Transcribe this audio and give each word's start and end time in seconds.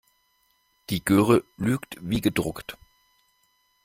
Die 0.89 1.05
Göre 1.05 1.43
lügt 1.57 1.97
wie 1.99 2.21
gedruckt. 2.21 2.75